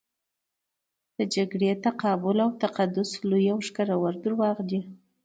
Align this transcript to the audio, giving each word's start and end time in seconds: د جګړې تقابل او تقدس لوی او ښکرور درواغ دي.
د 1.17 1.19
جګړې 1.35 1.69
تقابل 1.85 2.37
او 2.45 2.49
تقدس 2.63 3.09
لوی 3.29 3.45
او 3.53 3.59
ښکرور 3.67 4.13
درواغ 4.23 4.57
دي. 4.69 4.81